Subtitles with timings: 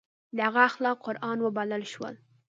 [0.35, 2.15] د هغه اخلاق قرآن وبلل شول.